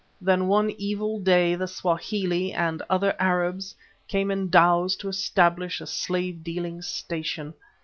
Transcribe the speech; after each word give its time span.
Then 0.19 0.41
on 0.41 0.47
one 0.47 0.69
evil 0.79 1.19
day 1.19 1.53
the 1.53 1.67
Swahili 1.67 2.51
and 2.51 2.81
other 2.89 3.15
Arabs 3.19 3.75
came 4.07 4.31
in 4.31 4.49
dhows 4.49 4.95
to 4.95 5.09
establish 5.09 5.79
a 5.79 5.85
slave 5.85 6.43
dealing 6.43 6.81
station. 6.81 7.53